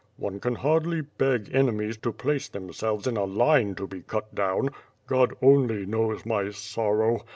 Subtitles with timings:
[0.17, 4.71] One can hardly beg enemies to place themselves in a line to be cut down.
[5.05, 7.21] God only knows my sorrow.